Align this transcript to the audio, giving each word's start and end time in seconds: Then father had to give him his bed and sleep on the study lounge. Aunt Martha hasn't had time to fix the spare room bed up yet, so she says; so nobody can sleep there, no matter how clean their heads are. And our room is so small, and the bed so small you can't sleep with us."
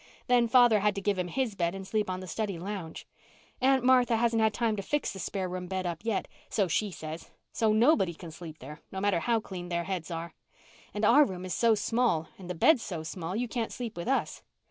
Then 0.25 0.47
father 0.47 0.79
had 0.79 0.95
to 0.95 0.99
give 1.01 1.19
him 1.19 1.27
his 1.27 1.53
bed 1.53 1.75
and 1.75 1.85
sleep 1.87 2.09
on 2.09 2.21
the 2.21 2.27
study 2.27 2.57
lounge. 2.57 3.05
Aunt 3.61 3.83
Martha 3.83 4.17
hasn't 4.17 4.41
had 4.41 4.51
time 4.51 4.75
to 4.77 4.81
fix 4.81 5.13
the 5.13 5.19
spare 5.19 5.47
room 5.47 5.67
bed 5.67 5.85
up 5.85 5.99
yet, 6.03 6.27
so 6.49 6.67
she 6.67 6.89
says; 6.89 7.29
so 7.53 7.71
nobody 7.71 8.15
can 8.15 8.31
sleep 8.31 8.57
there, 8.57 8.81
no 8.91 8.99
matter 8.99 9.19
how 9.19 9.39
clean 9.39 9.69
their 9.69 9.83
heads 9.83 10.09
are. 10.09 10.33
And 10.91 11.05
our 11.05 11.23
room 11.23 11.45
is 11.45 11.53
so 11.53 11.75
small, 11.75 12.29
and 12.39 12.49
the 12.49 12.55
bed 12.55 12.79
so 12.81 13.03
small 13.03 13.35
you 13.35 13.47
can't 13.47 13.71
sleep 13.71 13.95
with 13.95 14.07
us." 14.07 14.41